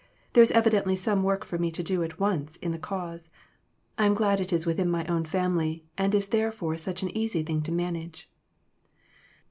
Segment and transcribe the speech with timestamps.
[0.33, 3.29] There is evidently some work for me to do at once in the cause.
[3.99, 7.43] I am glad it is within my own family, and is therefore such an easy
[7.43, 8.27] thing to manage."